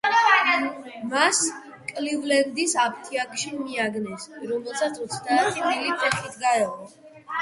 მას, 1.09 1.41
კლივლენდის 1.91 2.73
აფთიაქში 2.85 3.53
მიაგნეს, 3.59 4.25
რომელსაც 4.53 4.99
ოცდაათი 5.07 5.67
მილი 5.69 5.95
ფეხით 6.01 6.41
გაევლო. 6.47 6.95